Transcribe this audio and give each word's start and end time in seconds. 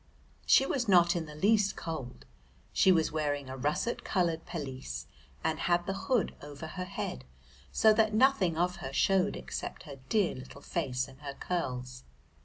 She 0.47 0.65
was 0.65 0.87
not 0.87 1.15
in 1.15 1.27
the 1.27 1.35
least 1.35 1.75
cold. 1.75 2.25
She 2.73 2.91
was 2.91 3.11
wearing 3.11 3.47
a 3.51 3.55
russet 3.55 4.03
coloured 4.03 4.47
pelisse 4.47 5.05
and 5.43 5.59
had 5.59 5.85
the 5.85 5.93
hood 5.93 6.33
over 6.41 6.65
her 6.65 6.85
head, 6.85 7.23
so 7.71 7.93
that 7.93 8.11
nothing 8.11 8.57
of 8.57 8.77
her 8.77 8.93
showed 8.93 9.35
except 9.35 9.83
her 9.83 9.99
dear 10.09 10.33
little 10.33 10.63
face 10.63 11.07
and 11.07 11.21
her 11.21 11.35
curls. 11.35 12.03